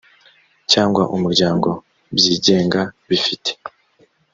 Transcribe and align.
cyangwa 0.71 1.01
umuryango 1.15 1.69
byigenga 2.17 2.81
bifite 3.09 3.51